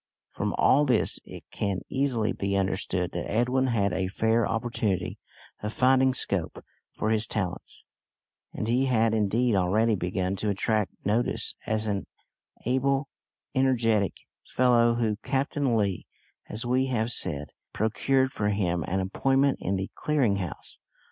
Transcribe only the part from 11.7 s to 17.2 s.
an able, energetic fellow, when Captain Lee, as we have